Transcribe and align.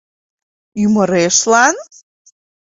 Ӱмырешлан?.. 0.83 1.75